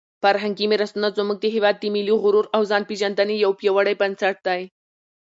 [0.23, 1.43] فرهنګي میراثونه زموږ د
[1.95, 4.61] ملي غرور او د ځانپېژندنې یو پیاوړی بنسټ دی.